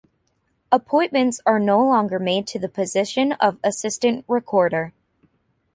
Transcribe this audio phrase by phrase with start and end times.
[0.71, 4.93] Appointments are no longer made to the position of Assistant Recorder.